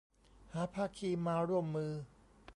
[0.53, 1.91] หาภาคีมาร่วมมือ